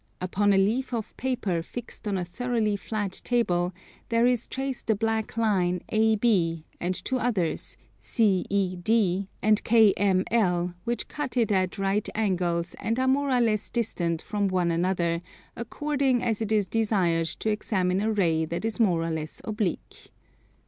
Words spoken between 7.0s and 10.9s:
two others, CED and KML,